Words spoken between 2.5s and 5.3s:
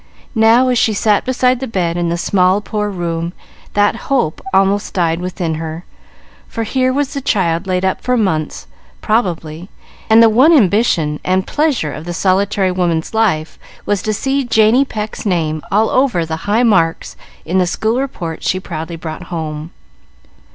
poor room, that hope almost died